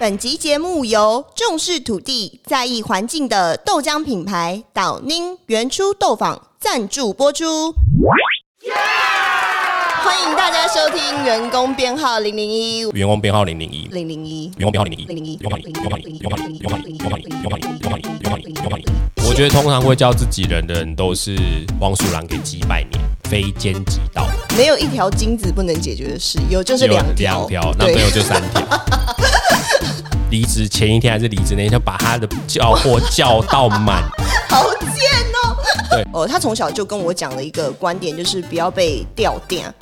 [0.00, 7.74] 本集节目由重视土地在意环境的豆浆品牌岛宁原初豆坊赞助播出。
[10.04, 12.88] 欢迎大家收听员工编号零零一。
[12.90, 13.88] 员工编号零零一。
[13.90, 14.44] 零零一。
[14.56, 15.06] 员工编号零零一。
[15.08, 15.40] 零零一。
[19.26, 21.36] 我觉得通常会叫自己人的人都是
[21.80, 23.02] 汪苏泷给几百年。
[23.24, 24.28] 非奸即盗。
[24.56, 27.48] 没有一条金子不能解决的事有就是两条。
[27.76, 28.62] 那没有就三条。
[30.30, 34.02] 离职前一天还是离职那一天，把他的叫货叫到满。
[34.50, 35.56] 好贱哦！
[35.90, 39.72] 对哦，他从小就跟我讲了一个观点，就是不要被吊电。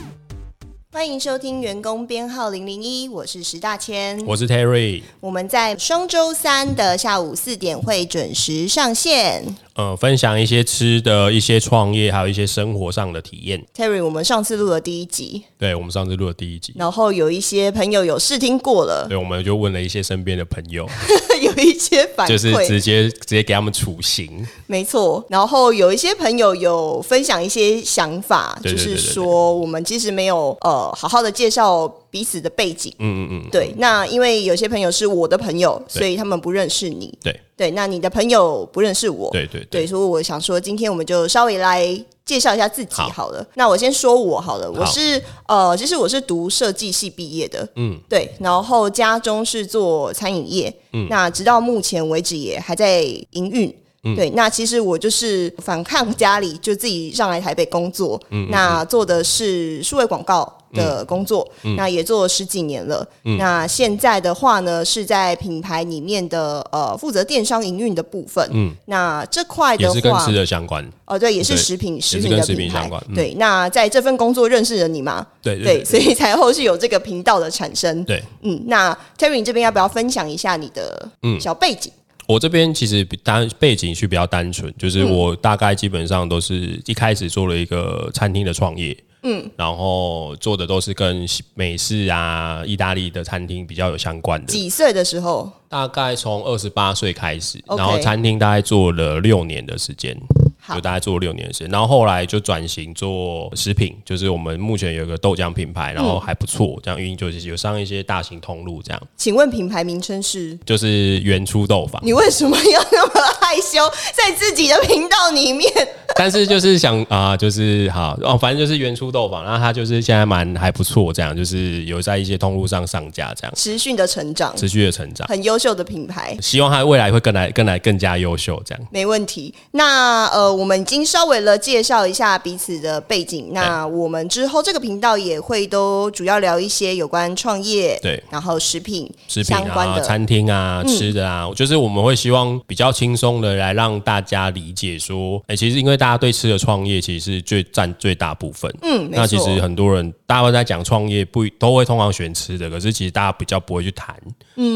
[0.93, 4.25] 欢迎收听员工编号零零一，我是石大千。
[4.25, 9.57] 我是 Terry，我们在双周三的下午四点会准时上线。
[9.77, 13.63] 呃，分享一些吃的、一些创业，还有一些生活上的体验。
[13.77, 20.89] Terry，我们上次录了第一集，对我们上次录的第一集，然后有一些朋友有试听过了，对，我们就问了一些身边的朋友，
[21.43, 24.47] 有一些反馈就是馈，直接直接给他们处刑。
[24.67, 25.23] 没错。
[25.29, 32.91] 然后有一些朋友有分享一些想法，就是说我们其实没有呃好好的介绍彼此的背景。
[32.99, 37.13] 嗯嗯嗯，对，那因为有些朋友是我的朋友，所以他们不认识你。
[37.23, 39.31] 对对，那你的朋友不认识我。
[39.33, 41.87] 对对对，所以我想说，今天我们就稍微来
[42.25, 43.47] 介绍一下自己好好了。
[43.53, 53.77] 那我先说我好了，我是呃，其实我是读设计系毕业的，嗯，对，然后家中是做餐饮业，嗯，那直到目前为止也还在营运。
[54.07, 58.21] 嗯对，那其实我就是反抗家里，就自己上来台北工作。
[58.31, 63.07] 嗯那做的是数位广告的工作，那也做了十几年了。
[63.25, 68.49] 嗯那现在的话呢，是在品牌里面的呃负责电商营运的部分。
[68.53, 70.89] 嗯那这块的话也是跟吃，的相关。
[71.07, 75.27] 哦，对，也是食品食品的食品品牌对，那在这份工作认识了你吗？
[75.43, 78.05] 对对，所以才后续有这个频道的产生。
[78.05, 81.93] 对嗯，那 Terry 你这边要不要分享一下你的嗯小背景？
[82.27, 88.97] 我这边其实比单背景是比较单纯，就是嗯我大概基本上都是一开始做了一个餐厅的创业。
[89.23, 94.47] 嗯，然后做的都是跟美式啊、意大利的餐厅比较有相关的。
[94.47, 95.51] 几岁的时候？
[95.69, 101.69] 大概从二十八岁开始，然后餐厅大概做了六年的时间，好就大概做了六年的时间。
[101.71, 110.59] 然后后来就转型做食品，就是我们目前有一个豆浆品牌，然后还不错，这样运营就是有上一些大型通路，这样请问品牌名称是？
[110.65, 112.01] 就是原初豆坊。
[112.05, 113.81] 你为什么要那么害羞，
[114.13, 115.71] 在自己的频道里面？
[116.15, 125.27] 但是就是想啊、就是好哦，反正就是原初豆坊，然后它就是现在蛮还不错，这样就是有在一些通路上上架，这样持续的成长，持续的成长。
[125.29, 126.37] 很优秀的品牌。
[126.41, 128.87] 希望它未来会更来更来更加优秀，这样。
[128.91, 129.53] 没问题。
[129.73, 133.51] 那呃，我们已经稍微了介绍一下彼此的背景。
[133.53, 140.01] 那我们之后这个频道也会都主要聊一些有关创业，对，然后食品食品啊、相关的。
[140.01, 148.73] 嗯餐厅啊、吃的啊，就是我们会希望比较轻松的来让大家理解说，哎、其实因为大家对吃的创业其实是最占最大部分。
[148.83, 154.15] 嗯，那其错实很多人大家都在讲创业，不都会通常选吃的，可是其实大家比较不会去谈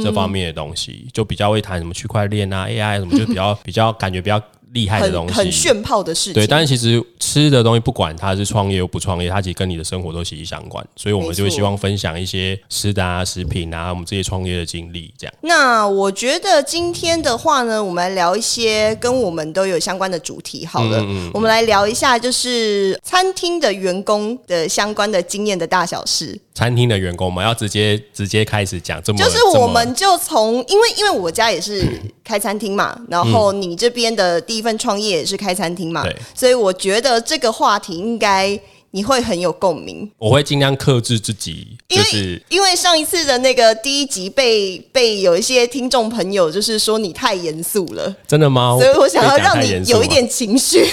[0.02, 4.42] 这方面的东西，就比较会谈什么区块链啊、AI 什么，就比较 比较感觉比较
[4.72, 6.34] 厉害的东西，很很炫炮的事情。
[6.34, 15.34] 对，但是其实吃的东西，不管它是创业又不创业，它其实跟你的生活都息息相关，所以我们就会希望分享一些吃的啊、食品啊，我们这些创业的经历，这样。
[15.42, 20.64] 那我觉得今天的话呢，我们来聊一些跟我们都有相关的主题。
[20.64, 21.04] 好了，
[21.34, 26.38] 我们来聊一下就是餐厅的员工的相关的经验的大小事。
[26.54, 31.86] 餐厅的员工嘛，要直接直接开始讲这么，就是我们就从，因为因为我家也是
[32.30, 38.56] 开餐厅嘛，然后你这边的第一份创业也是开餐厅嘛对，所以我觉得这个话题应该
[38.92, 40.08] 你会很有共鸣。
[40.16, 48.76] 我会尽量克制自己，因为、就是因为上一次的那个第一集被被有一些听众朋友就是说你太严肃了，真的吗？
[48.78, 50.86] 所以我想要让你有一点情绪。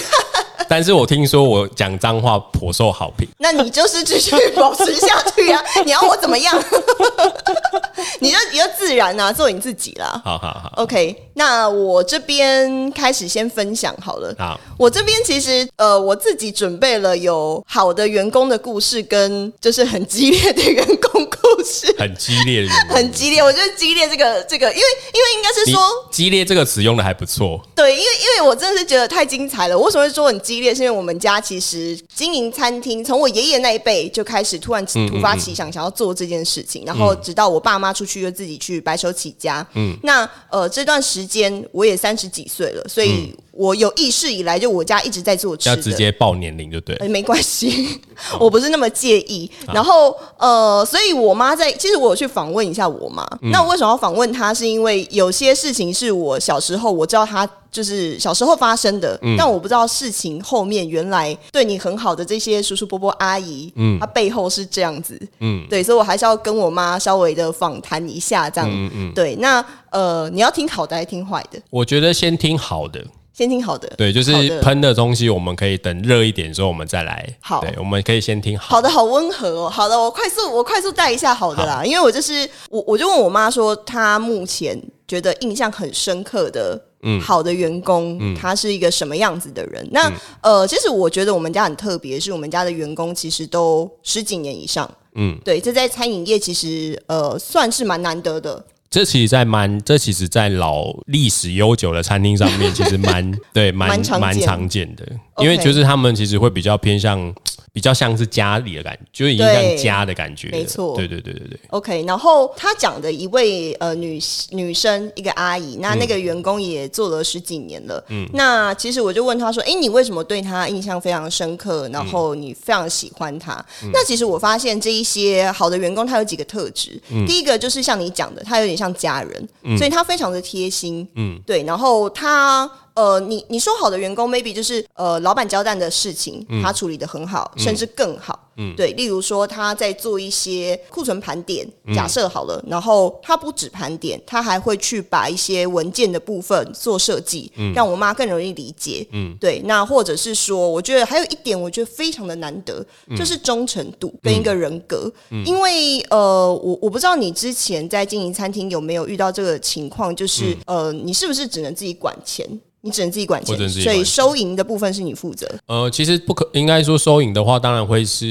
[0.68, 5.64] 但是我听说我讲脏话颇受好评，那你就是继续保持下去啊！
[5.86, 6.56] 你要我怎么样？
[8.20, 10.22] 你就你就自然啊，做你自己啦。
[10.24, 14.34] 好好好 OK，那我这边开始先分享好了。
[14.38, 21.94] 好，我这边其实呃，我自己准备了有好的员工的故事，跟就是很激烈的员工故事。
[21.98, 24.84] 很激烈的，很激烈，我觉得激烈这个这个，因为
[25.14, 25.82] 因为应该是说，
[26.12, 29.78] 激烈这个词用的还不错，对，因为因为我真的是觉得太精彩了。
[29.78, 30.74] 我为什么会说很激烈？
[30.74, 39.66] 是因为我们家其实经营餐厅，从我爷爷那一辈就开始突然嗯突发奇想，想要做这件事情，然后直到我爸妈出去，又自己去白手起家。
[39.74, 43.36] 嗯，那呃这段时间我也三十几岁了，所以。
[43.58, 46.96] 嗯我有意识以来，就我家一直在做吃的，要直接报年龄就对。
[47.08, 48.00] 没关系，
[48.40, 49.50] 我不是那么介意。
[49.74, 53.28] 然后呃，所以我妈在，其实我有去访问一下我妈。
[53.52, 54.54] 那我为什么要访问她？
[54.54, 69.36] 是因为有些事情是我小时候我知道她就是小时候发生的，但我不知道事情后面原来对你很好的这些叔叔伯伯阿姨，嗯，他背后是这样子，嗯，对，所以我还是要跟我妈稍微的访谈一下，这样，嗯嗯，对。
[69.38, 71.60] 那呃，你要听好的还是听坏的？
[71.70, 73.04] 我觉得先听好的。
[73.38, 77.24] 先听好的，对，就是喷的东西，我们可以等热一点之后，我们再来。
[77.40, 79.70] 好，对，我们可以先听好的，好温和哦。
[79.70, 88.36] 好的，我快速，我快速带一下好的啦，因为我就是我，我就问我妈说，她目前觉得印象很深刻的，嗯，好的员工，嗯。
[88.36, 89.88] 他是一个什么样子的人？
[89.92, 90.12] 那
[90.42, 98.66] 呃，其实我觉得我们家很特别，是我们家的员工其实都十几年以上，嗯，对，这在餐饮业其实呃算是蛮难得的。
[98.90, 103.90] 这其实，在蛮这其实，在老历史悠久的餐厅上面，其实蛮 对蛮
[104.20, 105.06] 蛮常见的，
[105.40, 107.34] 因为就是他们其实会比较偏向。
[107.74, 110.50] 比较像是家里的感觉，就已经像家的感觉。
[110.50, 111.60] 没错，对对对对对。
[111.70, 114.20] OK，然后他讲的一位呃女
[114.50, 118.04] 女生，一个阿姨，那那个员工也做了十几年了。
[118.08, 121.88] 嗯，那其实我就问他说：“哎，你为什么对他印象非常深刻？
[121.90, 123.64] 然后你非常喜欢他？”
[123.94, 127.00] 那其实我发现这一些好的员工，他有几个特质。
[127.28, 131.08] 第一个就是像你讲的，他有点像家人，所以他非常的贴心。
[131.14, 132.68] 嗯，对，然后他。
[132.98, 138.50] 呃，你你说好的员工，maybe 就是呃，老板交代的事情，他处理的很好，甚至更好。
[138.60, 141.64] 嗯，对，例如说他在做一些库存盘点，
[141.94, 149.06] 假设好了，然后他不止盘点，他还会去把一些文件的部分做设计，让我妈更容易理解。
[149.12, 152.84] 嗯，对，那或者是说，我觉得还有一点，我觉得非常的难得，
[153.16, 155.12] 就是忠诚度跟一个人格。
[155.46, 162.44] 因为呃，我我不知道你之前在经营餐厅有没有遇到这个情况，就是呃，你是不是只能自己管钱？
[162.82, 165.48] 你只能自己管钱，所以收银的部分是你负责。
[165.66, 168.28] 呃，其实不可应该说收银的话，当然会是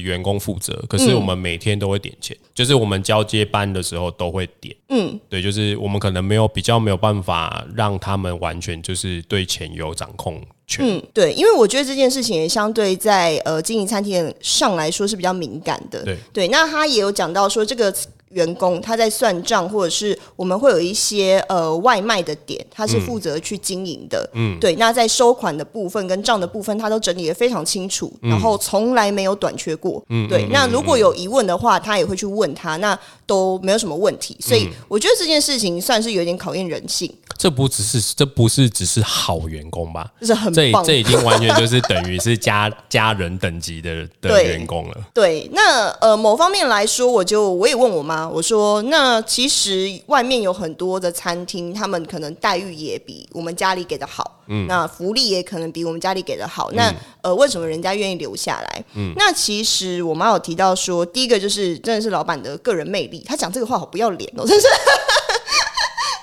[0.00, 0.82] 员工负责。
[0.88, 4.74] 可是我们每天都会点钱，就是我们交接班的时候都会点。
[4.88, 10.86] 嗯，对，就是我们可能没有比较没有办法让他们完全就是对钱有掌控权。
[10.86, 16.04] 嗯，对，因为我觉得这件事情也相对在呃经营餐厅上来说是比较敏感的。
[16.04, 17.94] 对对，那他也有讲到说这个。
[18.30, 24.28] 员工他在算账，或者是我们会有一些呃外卖的点，他是负责去经营的。
[24.34, 24.74] 嗯，对。
[24.76, 30.04] 那在收款的部分跟账的部分，他都整理的非常清楚，然后从来没有短缺过。
[30.08, 30.46] 嗯，对。
[30.50, 32.98] 那如果有疑问的话，他也会去问他，那
[33.28, 34.36] 都没有什么问题。
[34.40, 37.14] 所以我觉得这件事情算是有点考验人性。
[37.36, 40.10] 这不只是这不是只是好员工吧？
[40.18, 44.96] 这是很这这已经完全就是等于是家家人等级的 的员工了。
[45.14, 56.70] 对，那呃某方面来说，我就我也问我妈，我说那其实外面有很多的餐厅，他们可能待遇也比我们家里给的好，嗯，那福利也可能比我们家里给的好。
[56.72, 56.92] 那
[57.22, 58.84] 呃为什么人家愿意留下来？
[58.94, 63.24] 嗯，那其实我妈有提到说，第一个就是真的是老板的个人魅力。
[63.26, 64.66] 他讲这个话好不要脸哦， 真是。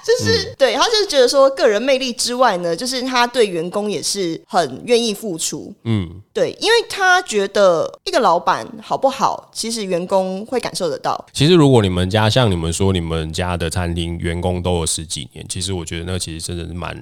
[0.06, 5.74] 就是对他，就是觉得说个人魅力之外呢，就是他对员工也是很愿意付出。
[5.83, 11.25] 嗯，对，因为他觉得一个老板好不好，其实员工会感受得到。
[11.33, 16.95] 其实如果你们家像你们说，你们家的餐厅员工都有十几年，其实我觉得那其实真的是蛮。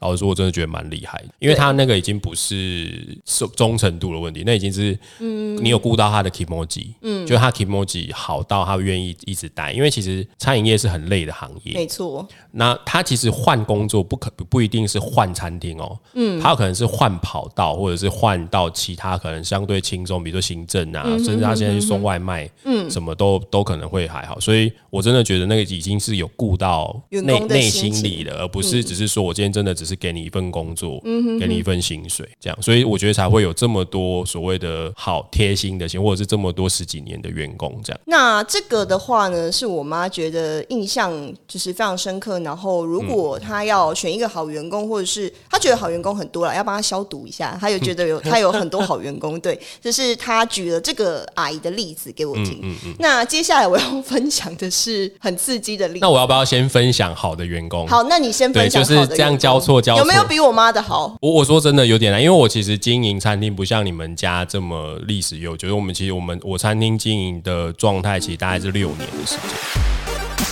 [0.00, 12.24] 老实说，我真的觉得蛮厉害的，因为他那个已经不是忠忠诚度的问题，那已经是，嗯，你有顾到他的 emoji，嗯，就他 emoji 好到他愿意一直待，因为其实餐饮业是很累的行业，没错。
[12.52, 24.38] 那他其实换工作不可不一定是换餐厅哦，嗯，他可能是换跑道，或者是换到其他可能相对轻松，比如说行政啊，甚至他现在去送外卖，嗯，什么都都可能会还好。
[24.38, 29.87] 所以我真的觉得那个已经是有顾到内内心里的，而不是只是说我今天真的只。
[29.88, 38.00] 是给你一份工作，嗯哼给你一份薪水，这样，所以我觉得才会有这么多所谓的好贴心的钱，或者是这么多十几年的员工这样。
[38.04, 41.10] 那这个的话呢，是我妈觉得印象
[41.46, 42.38] 就是非常深刻。
[42.40, 49.40] 然后，如果她要选一个好员工，或者是她觉得好员工很多了，要帮她消毒一下，她有觉得有 她有很多好员工。
[49.40, 52.62] 对，就是她举了这个阿姨的例子给我听。
[52.98, 56.00] 那接下来我要分享的是很刺激的例子。
[56.00, 57.86] 那我要不要先分享好的员工？
[57.88, 58.82] 好，那你先分享。
[58.82, 59.77] 就是这样交错。
[59.96, 61.16] 有没有比我妈的好？
[61.20, 65.74] 我我说真的有点难，因为我其实经营餐厅不像你们家这么历史悠久。
[65.74, 69.48] 我们其实我们我餐厅经营的状态其实大概是六年的时间。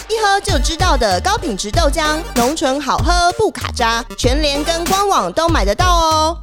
[0.09, 6.39] 一喝就知道的高品质豆浆，浓醇好喝不卡渣，全联跟官网都买得到哦。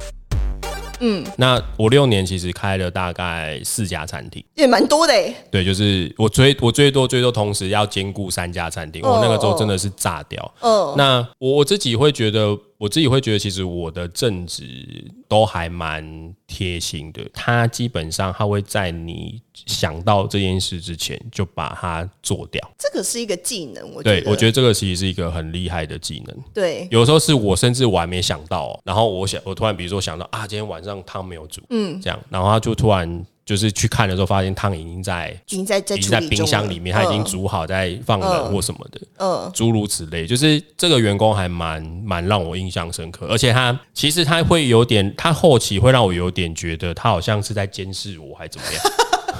[1.00, 5.34] 嗯，那我六年其实开了大概四家餐厅，也蛮多的诶。
[5.50, 10.54] 对，就是我最我最多最多同时要兼顾三家餐厅，我那个时候真的是炸掉。
[10.60, 12.56] 嗯，那我我自己会觉得。
[12.84, 17.24] 我自己会觉得，其实我的正职都还蛮贴心的。
[17.32, 22.60] 他基本上他会在你想到这件事之前就把它做掉。
[22.78, 26.36] 这个是一个技能，我对我觉得得这个其实是一个很厉害的技能。
[26.52, 40.26] 对，有时候是我甚至我还没想到、哦，然后我想我突然比如说想到啊，今天晚上汤没有煮，嗯，这样，然后他就突然就是去看的时候，发现汤已经在已经在在已经在冰箱里面，它已经嗯煮好在放冷或什么的，嗯诸如此类。
[40.26, 48.82] 就是这个员工还蛮蛮让我印象深刻，而且他其实他会有点，他后期会让我有点觉得他好像是在监视我，还怎么样？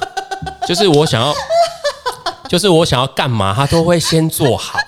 [0.69, 1.35] 就是我想要，
[2.49, 4.79] 就是我想要干嘛，他都会先做好，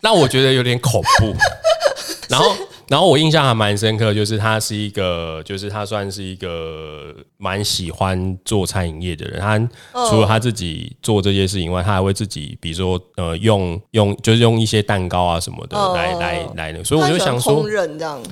[0.00, 1.34] 让我觉得有点恐怖。
[2.28, 2.56] 然后，
[2.90, 9.40] 然后我印象还蛮深刻，就是他是一个，就是他算是一个蛮喜欢做餐饮业的人。
[9.40, 9.56] 他
[10.10, 16.82] 除了他自己做这些事情以外，他还会自己，比如说呃，用用就是用一些蛋糕啊什么的哦来来来的。
[16.82, 17.64] 所以我就想说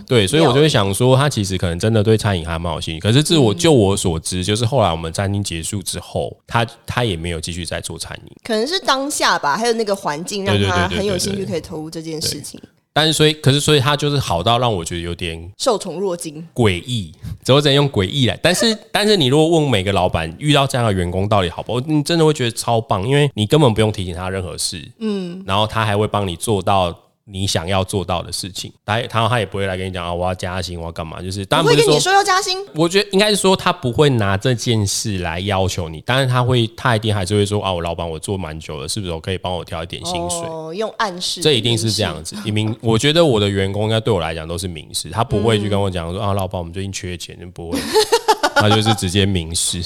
[0.08, 3.00] 对，所以我就会想说，他其实可能真的对餐饮还蛮有兴趣。
[3.00, 8.32] 可是自我就我所知，就是后来我们餐厅结束之后，他他也没有继续在做餐饮。
[8.42, 12.60] 可能是当下吧，还有那个环境让他很有兴趣可以投入这件事情，
[12.98, 16.44] 但是所以，可是所以他就是好到让我觉得有点受宠若惊。
[16.52, 17.12] 诡异，
[17.44, 18.36] 只能用诡异来。
[18.42, 26.92] 但是， 但是你如果问每个老板遇到这样的员工到底好不好，你真的会觉得超棒，因为你根本不用提醒他任何事，嗯，然后他还会帮你做到
[27.30, 39.12] 你想要做到的事情，他他他也不会来跟你讲啊，我要加薪，我要干嘛，就是当然不是说我会跟你说要加薪，我觉得应该是说，他不会拿这件事来要求你，但是他会，他一定还是会说啊，我老板我做蛮久了，是不是？
[39.12, 40.40] 我可以帮我调一点薪水？
[40.48, 42.34] 哦，用暗示，这一定是这样子。
[42.44, 47.78] 明明我觉得我的员工应该对我来讲都是明示， 他不会去跟我讲说啊，老板我们最近缺钱，就不会，
[48.54, 49.82] 他就是直接明示。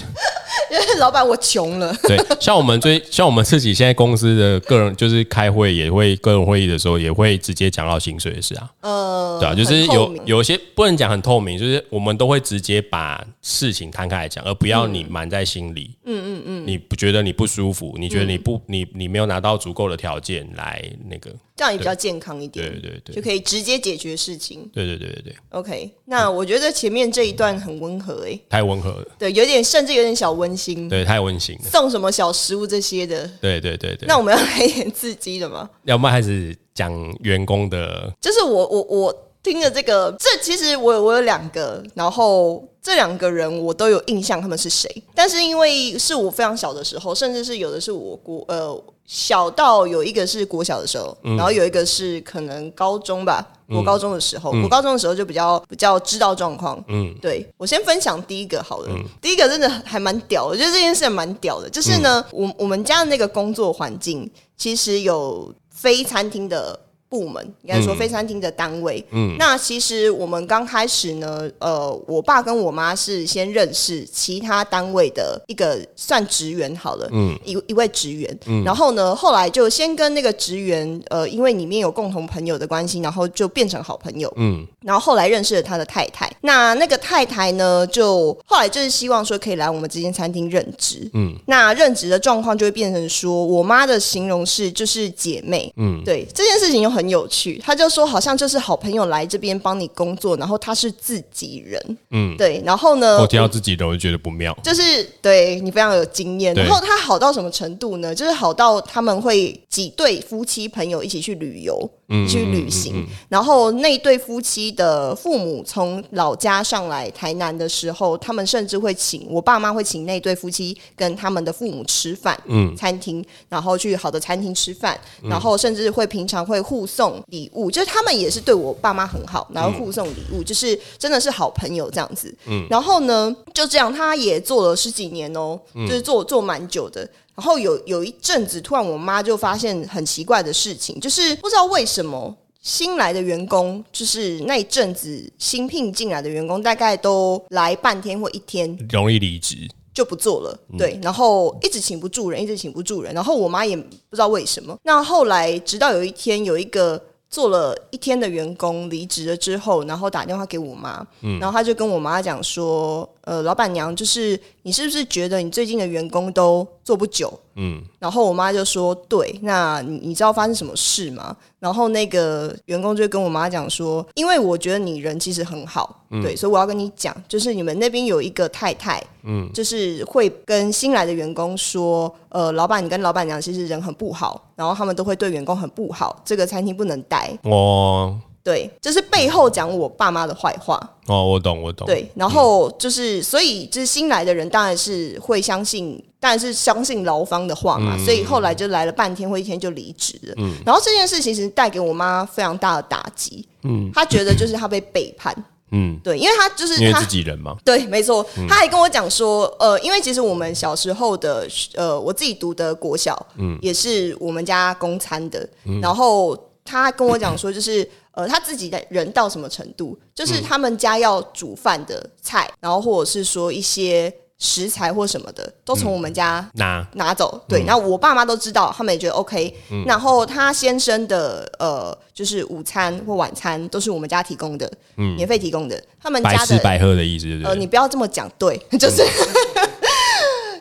[0.73, 8.71] 因为老板我穷了，对，像我们最像我们自己现在公司的个人，就是开会也会个人会议的时候，也会直接讲到薪水的事啊。
[8.81, 15.91] 呃，对啊，就是有有些不能讲很透明，就是我们都会直接把事情摊开来讲，而不要你瞒在心里。
[16.05, 17.95] 嗯嗯嗯，你不觉得你不舒服？
[17.99, 21.31] 你觉得你不你你没有拿到足够的条件来那个？
[21.55, 24.69] 这样也比较健康一对点，对对对就可以直接解决事情。
[24.73, 31.71] 对对对对对，OK，那我觉得前面这一段很温和诶、太温和了，对，有点甚至有点小温馨，对，太温馨了。
[31.71, 33.29] 送什么小食物这些的。
[33.41, 35.69] 对对对对，那我们要来一点刺激的吗？
[35.85, 53.47] 要不然开始讲员工的，就是我我我听着这个，这其实我有我有两个，然后这两个人我都有印象他们是谁，但是因为是我非常小的时候，甚至是有的是我国呃小到有一个是国小的时候，然后有一个是可能高中吧。
[53.69, 56.83] 我高中的时候，我高中的时候就比较比较知道状况。
[56.89, 58.89] 嗯，对我先分享第一个好了。
[59.19, 61.71] 第一个真的还蛮屌的，我觉得这件事还蛮屌的。
[61.71, 66.79] 就是呢，我我们家的那个工作环境其实有非餐厅的
[67.13, 69.05] 部门，应该说非餐厅的单位。
[69.11, 78.39] 嗯，那其实我们刚开始呢，呃，我爸跟我妈是先认识其他单位的一个算职员好了，嗯，一一位职员。
[78.47, 84.33] 嗯然后呢，后来就先跟那个职员，呃，因为里面有共同朋友的关系，然后就变成好朋友。
[84.37, 91.09] 嗯然后后来认识了他的太太，那那个太太呢，就后来就是希望说可以来我们这间餐厅任职。
[91.13, 95.73] 嗯，那任职的状况就会变成说，我妈的形容是就是姐妹。
[95.77, 101.99] 嗯，对这件事情又很有趣，他就说好像就是好朋友来这边帮你工作，然后他是自己人。
[102.11, 104.57] 嗯，对，然后呢，我听到自己人我就觉得不妙。
[104.63, 108.15] 就是对你非常有经验，然后他好到什么程度呢？
[108.15, 132.35] 就是好到他们会几对夫妻朋友一起去旅游，嗯去旅行，然后那对夫妻的父母从老家上来台南的时候，他们甚至会请我爸妈会请那对夫妻跟他们的父母吃饭，嗯，餐厅，然后去好的餐厅吃饭，然后甚至会平常会互送礼物，就是他们也是对我爸妈很好，然后互送礼物，就是真的是好朋友这样子。
[132.47, 137.09] 嗯然后呢，就这样，他也做了十几年哦，就是做做蛮久的。
[137.35, 149.57] 然后有有一阵子，突然我妈就发现很奇怪的事情，就是不知道为什么新来的员工，就是那一阵子新聘进来的员工，大概都来半天或一天，容易离职，
[149.95, 154.77] 就不做了，对，然后一直请不住人，一直请不住人，然后我妈也不知道为什么。
[154.85, 161.07] 那后来直到有一天，有一个做了一天的员工离职了之后，然后打电话给我妈，
[161.39, 167.33] 然后他就跟我妈讲说，呃，老板娘，就是你是不是觉得你最近的员工都做不久？
[167.55, 187.31] 嗯，然后我妈就说：“对，那你你知道发生什么事吗？”然后那个员工就跟我妈讲说：“因为我觉得你人其实很好，对，所以我要跟你讲，就是你们那边有一个太太，嗯，就是会跟新来的员工说，呃，老板你跟老板娘其实人很不好，然后他们都会对员工很不好，这个餐厅不能待。
[187.45, 190.79] 我对，就是背后讲我爸妈的坏话。
[191.07, 191.87] 哦，我懂，我懂。
[191.87, 197.97] 对，然后就是，所以就是新来的人当然是会相信，当然是相信劳方的话嘛。
[198.05, 200.35] 所以后来就来了半天或一天就离职了。
[200.39, 203.47] 嗯然后这件事情其实带给我妈非常大的打击。
[203.63, 205.35] 嗯，她觉得就是她被背叛。
[205.75, 207.57] 嗯，对，因为她就是她因为自己人嘛。
[207.65, 215.49] 对，没错，他还跟我讲说，呃，因为其实我们小时候的，呃，我自己读的国小，嗯，也是我们家公餐的，
[215.81, 227.41] 然后他跟我讲说，就是，呃，他自己的人到什么程度，就是他们家要煮饭的菜，然后或者是说一些食材或什么的，都从我们家拿拿走。
[227.49, 229.55] 对，然后我爸妈都知道，他们也觉得 OK。
[229.87, 235.81] 然后他先生的呃，就是午餐或晚餐都是我们家提供的，免费提供的。
[236.01, 239.05] 他们白家的吃白喝的意思，呃，你不要这么讲，对， 就是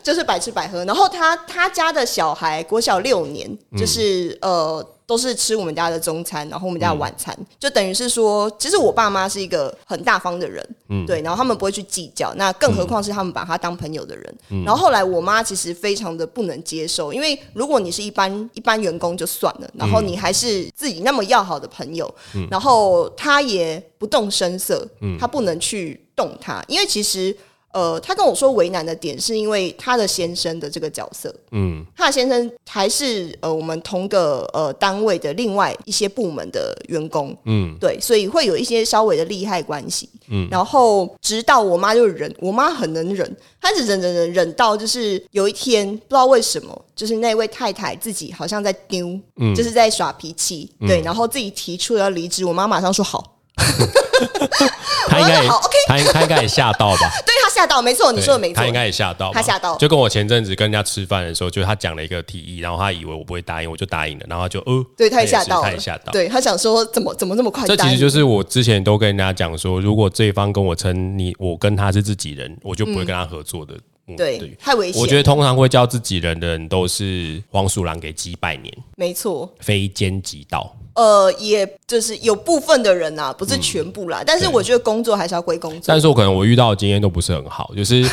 [0.04, 0.84] 就是百吃百喝。
[0.86, 11.06] 然后他他家的小孩国小六年，就是、呃都是吃我们家的中餐，然后我们家的晚餐，就等于是说，其实我爸妈是一个很大方的人，嗯。
[11.06, 14.38] 对，然后他们不会去计较，那更何况是他们把他当朋友的人。
[14.64, 22.10] 然后后来我妈其实非常的不能接受，因为如果你是一般一般员工就算了，然后你还是自己那么要好的朋友，
[22.50, 24.88] 然后他也不动声色，
[25.20, 27.36] 他不能去动他，因为其实。
[27.74, 49.52] 呃，他跟我说为难的点是因为他的先生的这个角色，嗯，他的先生还是呃我们同个呃单位的另外一些部门的员工，嗯，对，所以会有一些稍微的利害关系，嗯，然后直到我妈就忍，我妈很能忍，她一直忍忍忍忍到就是有一天不知道为什么，就是那位太太自己好像在丢，嗯。
[49.54, 53.38] 就是在耍脾气，对，然后自己提出了要离职，我妈马上说好，
[55.08, 57.12] 他应该也好，OK 他应他应该也吓到吧？
[57.26, 66.12] 对他吓到，没错，你说的没错他应，该也吓到吧，他吓到就跟我前阵子跟人家吃饭的时候，就他讲了一个提议，然后他以为我不会答应，我就答应了，然后他就呃，对，他也吓到，他也吓到。
[66.12, 67.66] 对他想说怎么怎么那么快？
[67.66, 73.74] 这其实就是我之前都跟人家讲说，如果对方跟我称你我跟他是自己人，我就不会跟他合作的。
[73.74, 73.80] 嗯
[74.18, 79.50] 对，太危险，我觉得通常会叫自己人的人都是黄鼠狼给鸡拜年，没错。
[79.60, 80.76] 非奸即盗。
[80.96, 84.22] 呃，也就是有部分的人啊，不是全部啦。
[84.24, 85.82] 但是我觉得工作还是要归工作。
[85.88, 88.08] 但是我可能我遇到的经验都不是很好，就是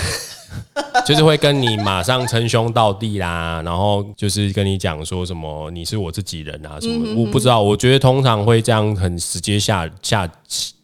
[1.06, 7.62] 就是会跟你马上称兄道弟啦，然后就是跟你讲说什么你是我自己人啊什嗯么，我不知道。
[7.62, 10.26] 我觉得通常会这样很直接下下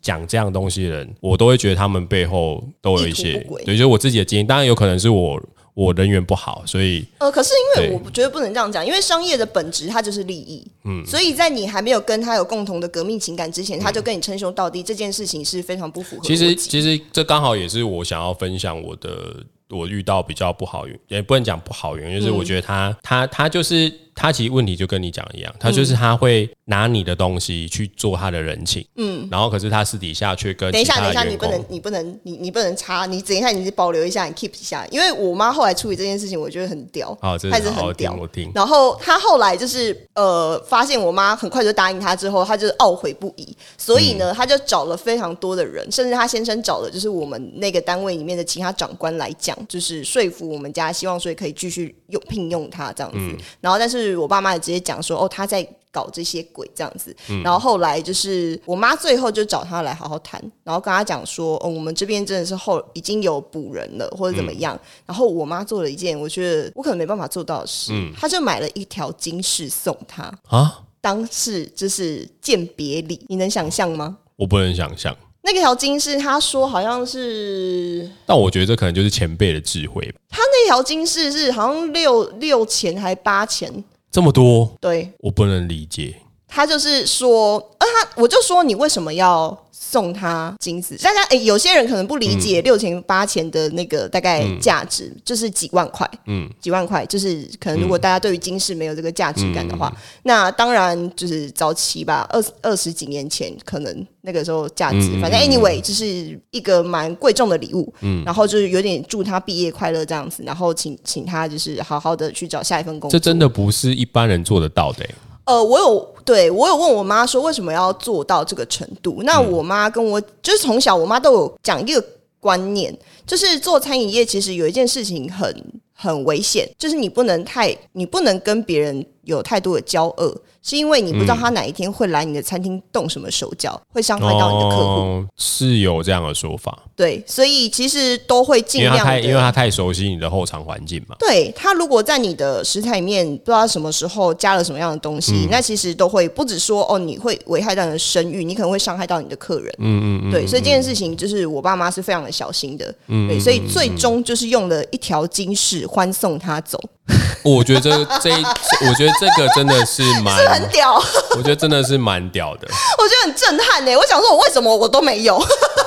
[0.03, 5.41] 讲这样东西的人，我都会觉得他们背后都有一些对，就是我自己的经验，当然有可能是我
[5.75, 16.23] 我人缘不好，所以呃，可是因为我觉得不能这样讲，因为商业的本质它就是利益，嗯，所以在你还没有跟他有共同的革命情感之前，他就跟你称兄道弟，这件事情是非常不符合。
[16.23, 38.15] 其实其实这刚好也是我想要分享我的我遇到比较不好运，也不能讲不好缘，就是我觉得他、他他就是他其实问题就跟你讲一样，他就是他会拿你的东西去做他的人情，嗯，然后可是他私底下却跟等一下，等一下，你不能，你不能，你你不能插，你等一下，你保留一下，你 keep 一下，因为我妈后来处理这件事情，我觉得很屌，啊，这她是很屌，。
[38.15, 53.19] 我听，然后她后来就是呃，发现我妈很快就答应她之后，她就是懊悔不已，所以呢，她就找了非常多的人，甚至她先生找了就是我们那个单位里面的其他长官来讲，就是说服我们家，希望说可以继续用聘用她这样子。
[53.61, 55.67] 然后，但是我爸妈也直接讲说，哦，他在。
[55.95, 57.15] 搞这些鬼这样子，
[57.45, 64.77] 然后后来就是我妈最后就找他来好好谈，然后跟他讲说，哦，我们这边真的是后已经有补人了，或者怎么样。
[65.07, 74.17] 然后我妈做了一件我觉得我可能没办法做到的事，她就买了一条金饰送他，啊，当是就是鉴别礼，你能想象吗？
[74.35, 83.73] 我不能想象，那条金饰，他说好像是但我觉得这可能就是前辈的智慧吧，他那条金饰是好像六六钱还八钱，
[84.15, 85.11] 这么多对。
[85.19, 86.15] 我不能理解，
[86.55, 90.97] 他就是说，呃，他我就说你为什么要送他金子？
[91.03, 115.15] 大家诶，有些人可能不理解六千八千的那个大概价值，就是几万块，嗯，几万块，就是可能如果大家对于金饰没有这个价值感的话，那当然就是早期吧，二二十几年前可能那个时候价值，反正 anyway 就是一个蛮贵重的礼物，嗯，然后就是有点祝他毕业快乐这样子，然后请请他就是好好的去找下一份工作，这真的不是一般人做得到的、欸。
[115.45, 119.23] 呃，我有对我有问我妈说为什么要做到这个程度？
[119.25, 122.03] 那嗯我妈跟我就是从小我妈都有讲一个
[122.41, 125.55] 观念，就是做餐饮业其实有一件事情很
[125.95, 134.83] 很危险，就是你不能太你不能跟别人有太多的骄傲，是因为你不知道他哪一天会来你的餐厅动什么手脚，会伤害到你的客户。
[134.83, 139.45] 哦，是有这样的说法，对，所以其实都会尽量因为他太，因为。
[139.45, 141.15] 他太熟悉你的后场环境嘛。
[141.19, 149.75] 对他，如果在你的食材里面不知道什么时候加了什么样的东西，嗯那其实都会不止说哦，你会危害到你的声誉，你可能会伤害到你的客人。
[149.79, 152.95] 嗯嗯嗯，对，所以这件事情就是我爸妈是非常的小心的。
[153.09, 156.81] 嗯，对，所以最终就是用了一条金饰欢送他走，
[157.45, 160.95] 我觉得这我觉得这个真的是蛮，很屌，
[161.37, 162.67] 我觉得真的是蛮屌的。
[162.99, 163.95] 我觉得很震撼呢。
[163.95, 165.37] 我想说，我为什么我都没有？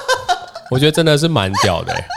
[0.69, 2.07] 我觉得真的是蛮屌的、欸，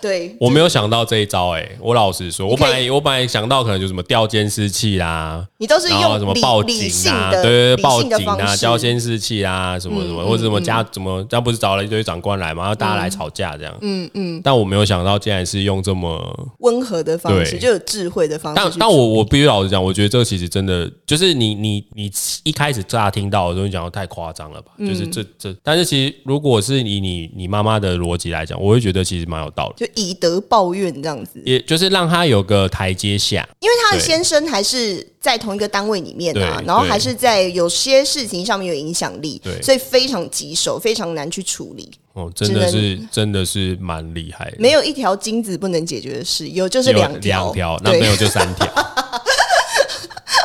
[0.00, 16.20] 对，我没有想到这一招、欸，我老实说，我本来我本来想到可能就什么调监视器啦，你都是然后什么报警啊，对对对，报警啊，性的方式嗯交监视器啊，什么什么，或者什么加怎么，这样不是找了一堆长官来嘛，然后大家来吵架这样，嗯嗯，但我没有想到竟然是用这么。
[16.60, 22.10] 温和的方式，就有智慧的方式去但但我我必须老实讲，我觉得这个其实真的就是你你你
[22.44, 24.72] 一开始乍听到的时候，你讲的太夸张了吧？
[24.78, 31.40] 嗯就是这这，但是其实如果是以你你妈妈的逻辑来讲，我会觉得其实蛮有道理，就以德报怨这样子。
[31.44, 33.48] 也就是让他有个台阶下。
[33.60, 41.90] 因为他的先生还是在同一个单位里面啊，然后对还是在有些事情上面有影响力对，所以非常棘手，非常难去处理。
[42.12, 48.66] 哦，真的是真的是蛮厉害的，没有一条金子不能解决的事，有就是有两条，两条，那没，有就三条。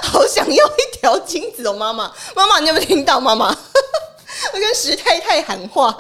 [0.03, 3.19] 好想要一条金子哦，妈妈，妈妈，你有没有听到？
[3.19, 3.47] 妈妈，
[4.53, 5.97] 我跟石太太喊话。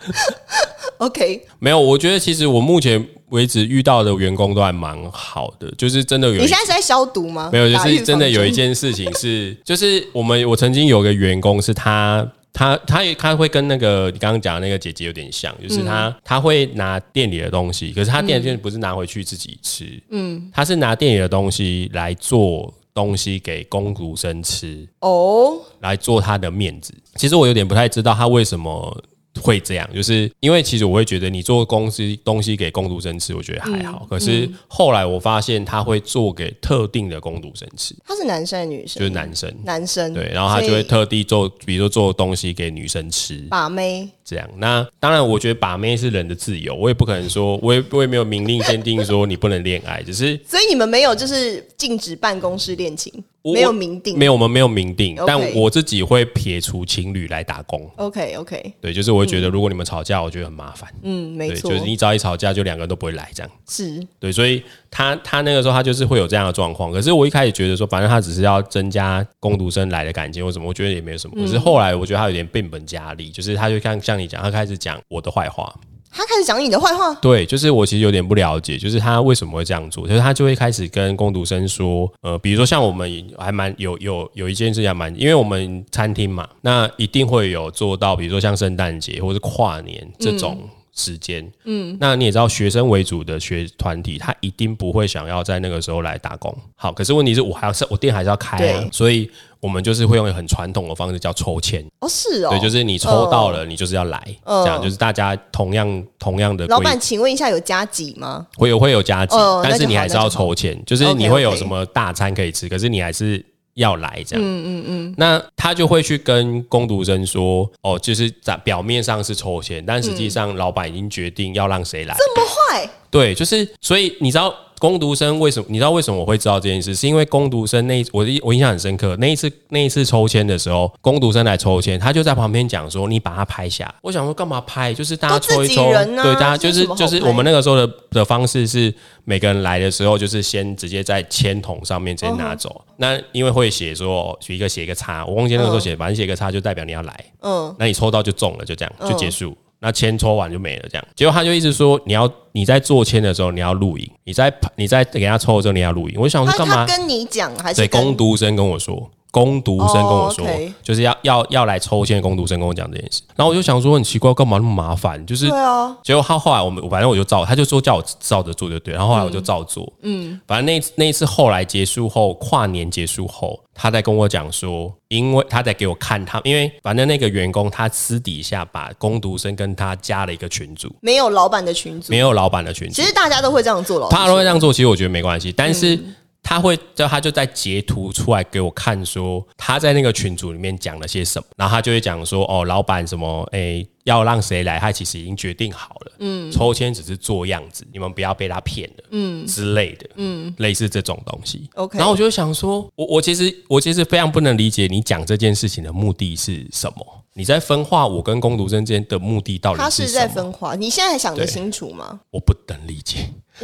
[0.98, 7.50] OK，没有，我觉得其实我目前为止遇到的员工都还蛮好的，就是真的有一你现在是在消毒吗？
[7.52, 12.30] 没有，就是真的有一件事情是， 就是我们我曾经有个员工是他。
[12.52, 26.92] 他他也他会跟那个你刚刚讲的那个姐姐有点像，就是他、嗯他会拿店里的东西，可是他店里的东西不是拿回去自己吃，嗯，他是拿店里的东西来做东西给工读生吃，哦，来做他的面子。
[27.14, 29.00] 其实我有点不太知道他为什么
[29.40, 34.06] 会这样，就是因为其实我会觉得你做公司东西给工读生吃，我觉得还好。
[34.08, 39.00] 可是后来我发现他会做给特定的工读生吃，他是男生女就？
[39.00, 39.54] 是男生。
[39.64, 44.08] 男生，对，然后他就会特地做，比如说做东西给女生吃，把妹。
[44.24, 44.48] 这样。
[44.58, 57.90] 那当然，我觉得把妹是人的自由，我也不可能说，我也我也没有明令限定说你不能恋爱，只是所以你们没有就是禁止办公室恋情，我没有明定，没有我们没有明定但我自己会撇除情侣来打工。
[57.96, 60.92] OK OK，对，就是我会觉得，如果你们吵架，我觉得很麻烦。
[61.02, 63.50] 嗯，没对，错，就是你只要一吵架，就两个人都不会来这样。
[63.68, 66.92] 是对，所以他他那个时候他就是会有这样的状况。
[66.92, 71.34] 可是我一开始觉得说，反正他只是要增加工读生来的感情或什么，我觉得也没有什么。
[71.36, 75.74] 可是后来我觉得他有点变本加厉，就是他就像像你讲，他开始讲我的坏话。
[76.10, 90.58] 他开始讲你的坏话，对，就是我其实有点不了解，就是他为什么会这样做，就是他就会开始跟工读生说，呃，比如说像我们还蛮有有有一件事情还蛮，因为我们餐厅嘛，那一定会有做到，比如说像圣诞节或是跨年这种。
[90.92, 96.54] 时间，嗯，那你也知道，学生为主的学团体，他一定不会想要在那个时候来打工。
[96.74, 104.64] 好，可是问题是我还要是我店还是要开啊，所以我们就是会用很传统的方式叫抽签，哦，是哦，对，就是你抽到了，你就是要来，嗯。
[104.64, 108.46] 这样就是大家同样同样的老板，请问一下有加几吗？
[108.56, 113.44] 会有会有加急，哦但是你还是要抽签，就是你会有什么大餐可以吃，可是你还是
[113.74, 114.44] 要来这样。
[114.44, 115.14] 嗯嗯嗯。
[115.18, 122.16] 那他就会去跟工读生说，哦，就是在表面上是抽签，但实际上老板已经决定要让谁来。
[122.16, 125.66] 这么坏，对，就是所以你知道工读生为什么？
[125.68, 126.94] 你知道为什么我会知道这件事？
[126.94, 134.94] 是因为工读生那一我的我印象很深刻，那一次那一次抽签的时候，工读生来抽签，他就在旁边讲说：“你把它拍下。”我想说干嘛拍？
[134.94, 138.92] 就是大家抽一抽，对，大家就是就是我们那个时候的的方式是
[139.24, 142.80] 每个人来的时候，就是先直接在签筒上面直接拿走。
[142.96, 147.24] 那因为会写说一个写一个叉，我忘记那个时候写，反正写一个叉就代表你要来。
[147.42, 149.54] 嗯，那你抽到就中了，就这样就结束。
[149.80, 151.06] 那签抽完就没了，这样。
[151.16, 156.14] 结果他就一直说你要你在做签的时候你要录影，你在你在给他抽的时候你要录影。
[156.18, 156.96] 我就想说干嘛他？
[156.96, 160.46] 跟你讲还是对，工读生跟我说，工读生跟我说，
[160.82, 163.22] 就是要要要来抽签的工读生跟我讲这件事。
[163.36, 165.24] 然后我就想说很奇怪，干嘛那么麻烦？
[165.26, 182.10] 就是对啊，结果他后来我们反正我就照，他就说叫我照着做就对，然后后来我就照做，嗯，反正那次那一次后来结束后，跨年结束后，他在跟我讲说，因为他在给我看他，因为反正那个员工他私底下把工读生跟他加了一个群组，没有老板的群组。
[182.10, 182.94] 没，有老板的群组。
[182.94, 184.08] 其，实大家都会这样做了。
[184.10, 185.98] 他都会这样做，其实我觉得没关系，但是。
[186.42, 201.98] 他会就他就在截图出来给我看，说他在那个群组里面讲了些什么，然后他就会讲说，哦，老板什么，哎，要让谁来，他其实已经决定好了，嗯，抽签只是做样子，你们不要被他骗了，嗯之类的，嗯，类似这种东西，OK。
[201.98, 207.16] 然后我就想说，我我其实我其实非常不能理解你讲这件事情的目的是什么。
[207.32, 209.84] 你在分化我跟攻读生之间的目的到底是什么？
[209.84, 212.20] 他是在分化，你现在还想得清楚吗？
[212.32, 213.18] 我不能理解。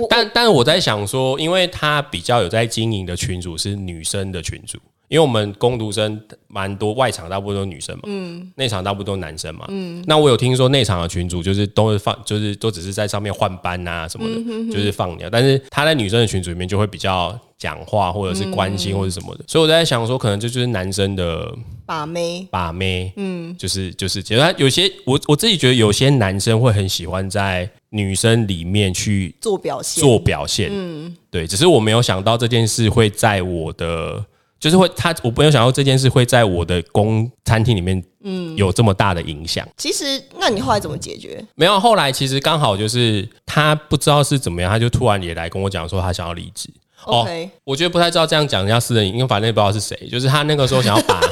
[0.08, 10.02] 但但我在想说，因为他比较有在经营的群主是女生的群主，因为我们攻读生蛮多外场大部分都是女生嘛，嗯，内场大部分都是男生嘛，嗯。
[10.06, 15.28] 那我有听说内场的群主就是都是放，就是都只是在上面换班啊什么的，就是放鸟。
[15.30, 21.52] 但是他在女生的群组里面就会比较讲话或者是关心或者什么的，所以我在想说，可能这就是男生的。
[21.88, 34.24] 把妹，把妹，嗯，就是就是，其实他有些我我自己觉得有些男生会很喜欢在女生里面去做表现，做表现，嗯，对，只是我没有想到这件事会在我的，
[34.66, 39.64] 就是会他，我没有想到这件事会在我的公餐厅里面，嗯，有这么大的影响。
[39.76, 41.40] 其实，那你后来怎么解决？
[41.54, 46.68] 没有，后来其实刚好就是他不知道是怎么样，他就突然也来跟我讲说他想要离职。
[47.04, 47.24] 哦，
[47.62, 51.20] 我觉得不太知道这样讲人家私人，因为反正也不知道是谁，就是他那个时候想要把。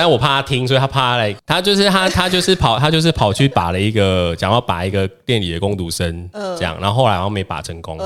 [0.00, 7.98] 但我怕他听，所以他怕来，他就是他， 他就是跑，他就是跑去把了一个，想要把一个店里的工读生，这样，然后后来好像没把成功，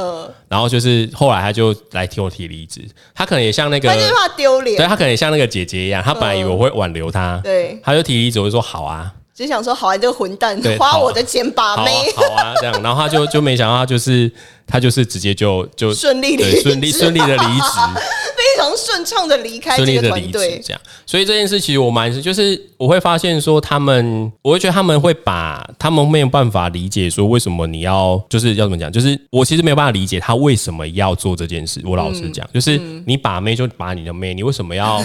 [0.49, 2.81] 然后就是后来他就来替我提离职，
[3.15, 9.13] 他可能也像那个，他就是怕丢脸，对他可能也像那个姐姐一样，他本来以为我会挽留他，对，他就提离职，我就说好啊。
[9.37, 10.57] 只想说，好啊，这个混蛋。
[10.79, 14.31] 花我的钱把妹，好啊，这样，然后他就就没想到，他就是
[14.65, 18.24] 他就是直接就就顺利的顺利顺利的离职，非
[18.57, 20.81] 常顺畅的离开这个团队，这样。
[21.07, 31.81] 所以这件事其实我蛮就是我会发现说，他们我会觉得他们会把他们没有办法理解说为什么你要就是要怎么讲，就是我其实没有办法理解他为什么要做这件事。
[31.85, 35.05] 我老实讲，就是你把妹就把你的妹，你为什么要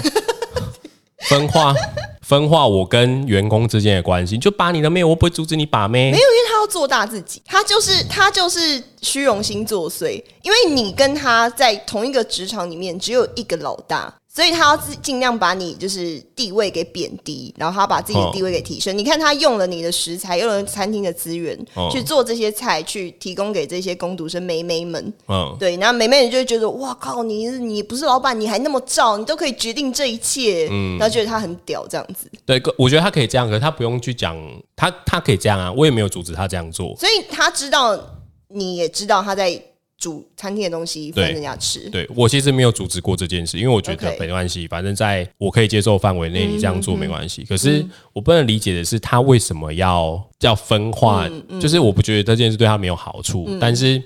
[1.30, 1.74] 分化？
[2.30, 6.12] 分化我跟员工之间的关系，就把你的妹，我不会阻止你把妹。
[6.12, 10.24] 没有，因为他要做大自己，他就是他就是虚荣心作祟。
[10.44, 14.14] 因为你跟他在同一个职场里面，只有一个老大。
[14.40, 18.98] 所以他要尽尽量把你就是地位给贬低，然后他把自己的地位给提升。
[18.98, 21.60] 你看他用了你的食材，用了餐厅的资源
[21.92, 25.14] 去做这些菜，去提供给这些工读生美眉们。
[25.28, 30.70] 嗯，对，然后美眉们就会觉得哇靠，你你不是老板，你还那么照，你都可以决定这一切。
[30.72, 32.32] 嗯，然后觉得他很屌这样子。
[32.46, 34.38] 对，我觉得他可以这样，可是他不用去讲，
[34.74, 36.96] 他他可以这样啊，我也没有阻止他这样做。
[36.96, 38.00] 所以他知道，
[38.48, 39.62] 你也知道他在。
[40.00, 47.44] 煮餐厅的东西分人家吃，对我其实没有组织过这件事，因为我觉得没关系，反正在我可以接受范围内，你这样做没关系。
[47.44, 51.30] 可是我不能理解的是，他为什么要叫分化？
[51.60, 54.02] 就是我不觉得这件事对他没有好处，但是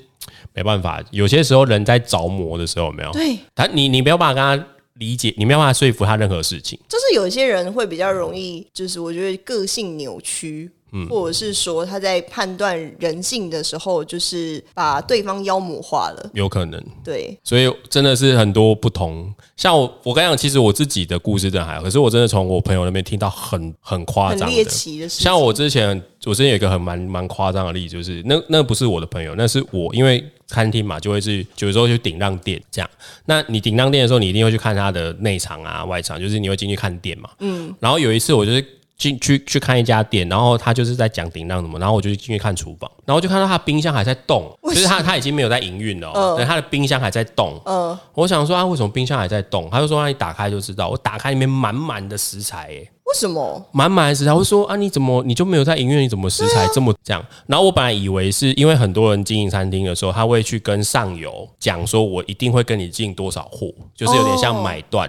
[0.53, 6.79] 没办法，有些时候人在着魔的时候，没有对他，你你没有办法跟他理解，你没有办法说服他任何事情。
[6.89, 10.71] 就是有些人会比较容易，就是我觉得个性扭曲。
[11.09, 16.83] 或者是说他在判断人性的时候，就是把对方妖魔化了，有可能。
[17.03, 19.33] 对，所以真的是很多不同。
[19.57, 25.23] 像我，我刚讲，其实我自己的故事真的还好，可是我真的从我朋友那边听到很很夸张、猎奇的事。
[25.23, 32.89] 像我之前，我之前有一个很蛮蛮夸张的例子，就是那那不是我的朋友，那是我，因为餐厅嘛，就会是有时候去顶让店这样。
[33.25, 37.29] 那你顶让店的时候，你一定会去看他的内场啊、外场，就是你会进去看店嘛。
[37.39, 37.73] 嗯。
[37.79, 38.63] 然后有一次，我就是。
[38.97, 47.59] 进去去看一家店，然后他就是在讲顶浪什么，然后我就进去看厨房，然后就看到他冰箱还在动，就是他他已经没有在营运了，对，他的冰箱还在动。
[47.65, 49.69] 嗯，我想说啊，为什么冰箱还在动？
[49.69, 52.87] 他就说，那你打开就知道，我打开里面满满的食材，哎。
[53.13, 54.33] 为什么满满的食材？
[54.33, 55.99] 会说啊，你怎么你就没有在营业？
[55.99, 57.23] 你怎么食材这么这样？
[57.45, 65.07] 然后我本来以为是因为很多人经营餐厅的时候，他会去跟上游讲说，我一定会跟你进多少货，就是有点像买断。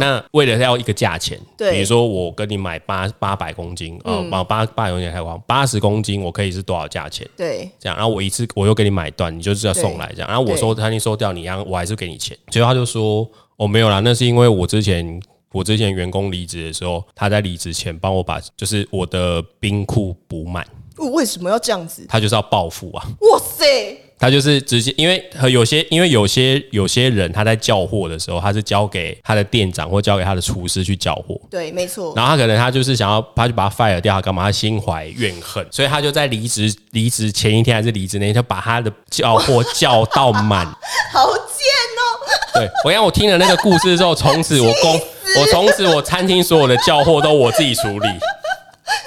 [0.00, 7.28] 那为了要一个价钱，对，比如说我跟你买八八百公斤，呃，八八八有点太光，八十公斤我可以是多少价钱？
[7.36, 10.28] 对，这样，然后我一次我又给你买断，你就是要送来这样。
[10.30, 12.34] 然后我收餐厅收掉，你让我还是给你钱。
[12.50, 15.20] 结果他就说，哦，没有啦，那是因为我之前。
[15.52, 20.66] 我之前员工离职的时候，他在离职前帮我把就是我的冰库补满。
[21.12, 22.04] 为什么要这样子？
[22.08, 23.06] 他就是要报复啊！
[23.20, 23.96] 哇塞！
[24.18, 31.40] 他就是直接，因为有些因为有些有些人他在叫货的时候，他是交给他的店长或交给他的厨师去叫货。
[31.48, 32.12] 对，没错。
[32.16, 34.42] 然后他可能他就是想要，他就把他 fire 掉，干嘛？
[34.42, 40.66] 他心怀怨恨，所以他就在离职离职前一天还是离职那天，就把他的叫货 叫到满。
[41.12, 42.02] 好贱哦！
[42.54, 45.00] 对我让我听了那个故事之后，从此我公。
[45.40, 48.08] 我从此我餐厅所有的叫货都我自己处理。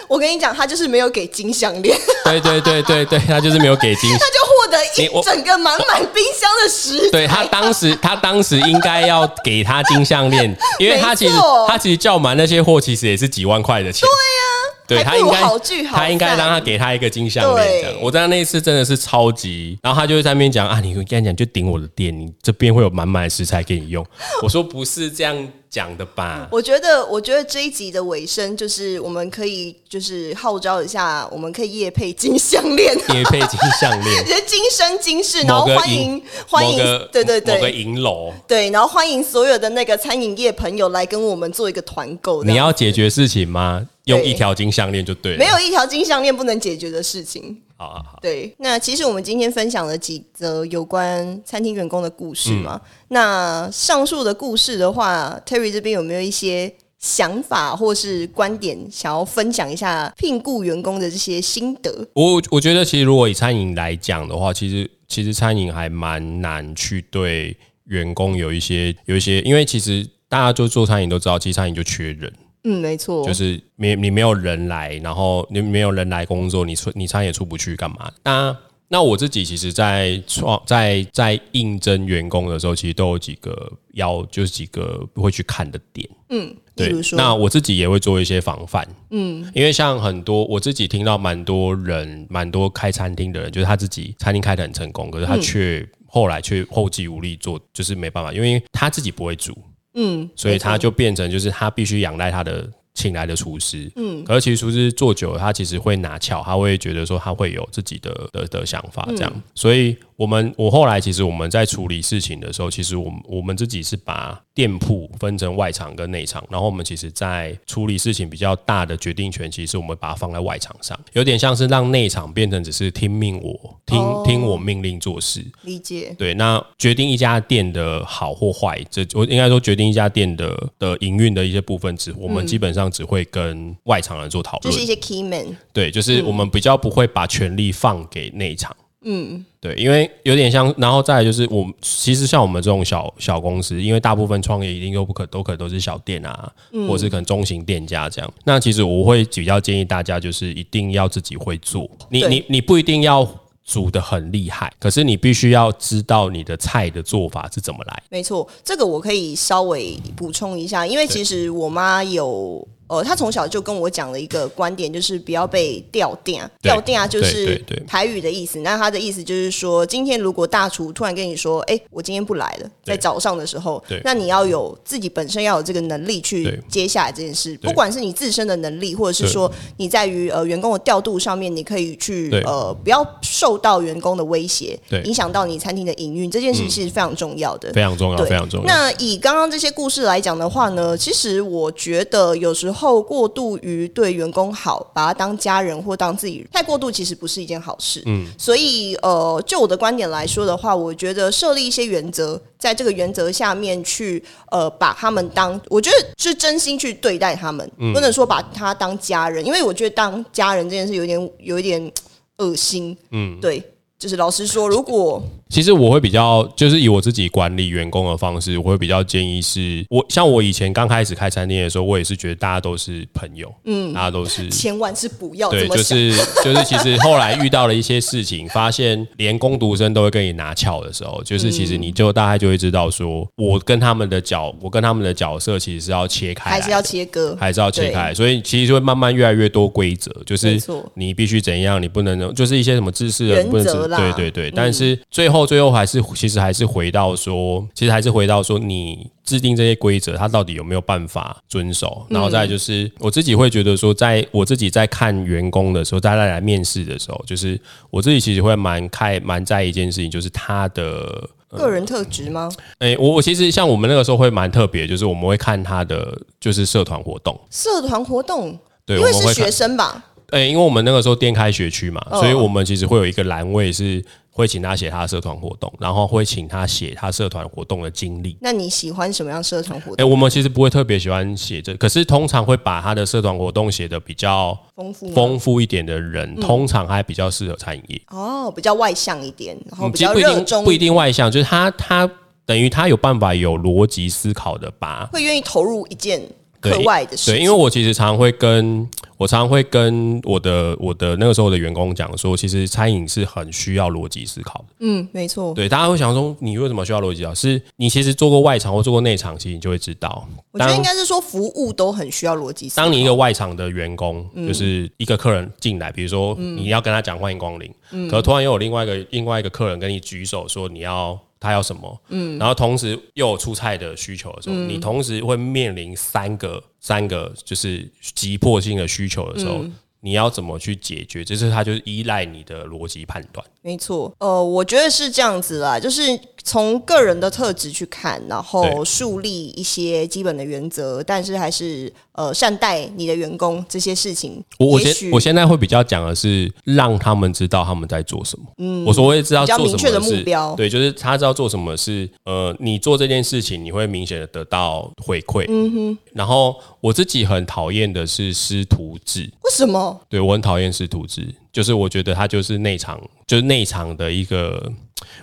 [0.08, 1.98] 我跟你讲，他就是没有给金项链。
[2.26, 4.12] 对对对对对，他就是没有给金。
[4.14, 11.34] 他就获得一整个满满冰箱的食材对他当时他当时应该要给他金项链， 因为他其实
[11.68, 14.02] 他其实叫满那些货，其实也是几万块的钱。
[14.02, 14.42] 对呀。
[14.88, 15.42] 对他应该，
[15.90, 17.82] 他应该让他给他一个金项链。
[17.82, 24.06] 这样，我在那一次真的是超级，然后他就在那边讲啊，你跟他讲就顶我的店，你这边会有满满的食材给你用。
[24.44, 26.50] 我说不是这样讲的吧？
[26.52, 36.78] 我觉得，我觉得这一集的尾声就是我们可以就是号召一下，我们可以夜配金项链，夜配金项链，人今生今世，然后欢迎欢迎，
[37.10, 42.44] 对对对，某个银楼，对，然后欢迎所有的那个餐饮业朋友来跟我们做一个团购。
[42.44, 43.88] 你要解决事情吗？
[44.06, 47.62] 用一条金项链就对了，没有一条金项链不能解决的事情。
[47.78, 48.54] 好好好，对。
[48.60, 52.80] 那其实我们今天分享了几则有关餐厅员工的故事嘛。
[53.08, 62.08] 那上述的故事的话，Terry 这边有没有一些想法或是观点想要分享一下聘雇员工的这些心得？
[62.14, 72.32] 我我觉得其实如果以餐饮来讲的话，其实其实餐饮还蛮难去对员工有一些有一些，因为其实大家就做餐饮都知道，其实餐饮就缺人。
[72.64, 78.12] 嗯，没错，就是没你没有人来，然后你没有人来工作，你出你餐也出不去，干嘛？
[78.24, 78.56] 那
[78.88, 86.08] 那我自己其实，在创在在应征员工的时候，其实都有几个要就是几个会去看的点。
[86.28, 86.94] 嗯，对。
[87.14, 88.86] 那我自己也会做一些防范。
[89.12, 99.58] 嗯，因为像很多我自己听到蛮多人，蛮多开餐厅的人，就是他自己餐厅开的很成功，可是他却后来却后继无力做，就是没办法，因为他自己不会煮。
[99.94, 103.92] 嗯，所以他就变成就是他必须仰赖他的请来的厨师。
[103.96, 109.44] 嗯，可是其实厨师做久了，他其实会拿翘，他会觉得说他会有自己的的的想法这样。
[109.56, 114.40] 所以我们我后来其实我们在处理事情的时候，其实我们我们自己是把。
[114.54, 125.42] 店铺分成外场跟内场，然后我们其实，在处理事情比较大的决定权，其实我们把它放在外场上，有点像是让内场变成只是听命我听听我命令做事。
[125.62, 126.14] 理解。
[126.18, 135.56] 对，那决定一家店的好或坏，这我应该说决定一家店的的营运的一些部分，只我们基本上只会跟外场人做讨论，就是一些 key man。
[135.72, 138.76] 对，就是我们比较不会把权力放给内场。
[139.04, 139.46] 嗯。
[139.60, 146.52] 对，因为有点像，然后再来就是，我其实像我们这种小小公司，因为大部分创业一定都不可都可都是小店啊，
[146.88, 148.34] 或者是可能中型店家这样。
[148.44, 151.88] 那其实我会比较建议大家，就是一定要自己会做。
[152.10, 153.28] 你你你不一定要
[153.64, 158.04] 煮的很厉害，可是你必须要知道你的菜的做法是怎么来。
[158.10, 162.68] 没错，这个我可以稍微补充一下，因为其实我妈有。
[162.92, 166.44] 呃，他从小就跟我讲了一个观点，就是不要被吊电。
[166.62, 168.60] 吊电啊，就是台语的意思。
[168.60, 177.58] 那他的意思就是说，今天如果大厨突然跟你说：“哎，我今天不来了。”在早上的时候，那你要有自己本身要有这个能力去接下来这件事。
[177.60, 186.30] 不管是你自身的能力，或者是说你在于呃员工的调度上面，你可以去呃不要受到员工的威胁，影响到你餐厅的营运。
[186.30, 188.66] 这件事其实非常重要的，非常重要，非常重要。
[188.66, 192.81] 那以刚刚这些故事来讲的话呢，其实我觉得有时候。
[192.82, 198.02] 后过度于对员工好，把他当家人或当自己，太过度其实不是一件好事。
[198.08, 211.92] 嗯，所以呃，就我的观点来说的话，我觉得设立一些原则，在这个原则下面去呃，把他们当，我觉得是真心去对待他们，不能说把他当家人，因为我觉得当家人这件事有点有一点
[212.38, 212.98] 恶心。
[213.12, 213.64] 嗯，对。
[214.00, 240.58] 就是老实说，如果其实我会比较，就是以我自己管理员工的方式，我会比较建议是，我像我以前刚开始开餐厅的时候，我也是觉得大家都是朋友，嗯，大家都是，千万是不要对，就是就是其实后来遇到了一些事情，发现连工读生都会跟你拿翘的时候，就是其实你就大概就会知道，说我跟他们的角，我跟他们的角色其实是要切开，还是要切割，还是要切开，所以其实会慢慢越来越多规则，就是
[240.94, 243.88] 你必须怎样，你不能就是一些什么知识原则。
[243.90, 252.06] 对对对，但是最后最后还是其实还是回到说，其实还是回到说，你制定这些规则，他到底有没有办法遵守？
[252.10, 262.50] 然后再就是我自己会觉得说，在我自己在看员工的时候，大家来面试的时候，就是我自己其实会蛮看蛮在意一件事情，就是他的个人特质吗？
[262.80, 270.06] 哎，我我其实像我们那个时候会蛮特别，就是我们会看他的就是社团活动，社团活动，对，因为是学生吧。
[270.32, 274.02] 哎，因为我们那个时候店开学区嘛，所以我们其实会有一个栏位是
[274.42, 278.36] 会请他写他的社团活动，然后会请他写他社团活动的经历。
[278.42, 280.04] 那你喜欢什么样社团活动？
[280.04, 288.02] 哎，我们其实不会特别喜欢写这，可是通常会把他的社团活动写的比较丰富丰富一点的人，通常还比较适合餐饮业。
[288.10, 292.10] 哦，比较外向一点，然后比较热衷，不一定外向，就是他他
[292.48, 296.20] 等于他有办法有逻辑思考的吧，会愿意投入一件
[296.60, 297.32] 课外的事。
[297.32, 298.90] 对，因为我其实常常会跟。
[299.22, 304.74] 我常常会跟我的我的那个时候的员工讲说，其实餐饮是很需要逻辑思考的。
[304.80, 305.54] 嗯，没错。
[305.54, 307.36] 对，大家会想说，你为什么需要逻辑思考？
[307.36, 310.28] 是你其实做过外场或做过内场，其实你就会知道。
[310.50, 312.82] 我觉得应该是说服务都很需要逻辑思考。
[312.82, 321.20] 当你一个外场的员工，就是一个客人进来，比如说你要跟他讲欢迎光临，可突然又有另外一个另外一个客人跟你举手说你要。
[321.42, 322.02] 他要什么？
[322.10, 329.66] 嗯，然后同时又有出菜的需求的时候，你同时会面临三个三个就是急迫性的需求的时候，
[330.02, 331.26] 你要怎么去解决？
[331.26, 333.46] 这是他就是依赖你的逻辑判断。
[333.64, 336.02] 没错，呃，我觉得是这样子啦，就是
[336.44, 344.44] 从个人的特质去看，然后树立一些基本的原则，但是还是呃善待你的员工这些事情。
[344.58, 348.46] 我我现我现在会比较讲的是让他们知道他们在做什么。
[348.58, 355.46] 嗯，我说我也知道做什么的目标，对，就是他知道做什么是呃，你做这件事情你会明显的得到回馈。
[355.48, 359.30] 嗯哼，然后我自己很讨厌的是师徒制。
[359.44, 360.02] 为什么？
[360.10, 361.28] 对我很讨厌师徒制。
[361.52, 364.72] 就是我觉得他就是内场，就是内场的一个，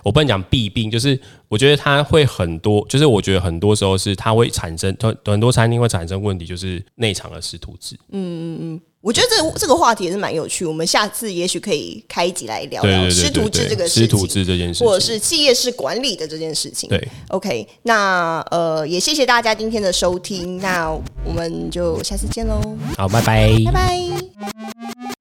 [0.03, 7.95] 我不能讲弊病，就是我觉得它会很多，就是我觉得很多时候是它会产生很很多餐厅会产生问题，就是内场的师徒制。
[8.11, 16.89] 嗯嗯嗯，我觉得这这个话题也是蛮有趣，我们下次也许可以开一集来聊聊师徒制这个师徒制这件事，或者是企业式管理的这件事情。
[16.89, 20.91] 对，OK，那呃也谢谢大家今天的收听，那
[21.25, 22.59] 我们就下次见喽。
[22.97, 25.18] 好，拜拜，拜拜。